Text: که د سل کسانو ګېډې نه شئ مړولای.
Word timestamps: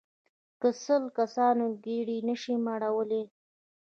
که 0.61 0.69
د 0.73 0.77
سل 0.83 1.03
کسانو 1.17 1.65
ګېډې 1.83 2.17
نه 2.27 2.35
شئ 2.41 2.55
مړولای. 2.65 3.23